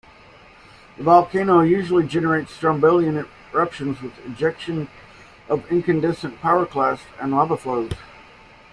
[0.97, 4.89] The volcano usually generates strombolian eruptions with ejection
[5.47, 7.91] of incandescent pyroclasts and lava flows.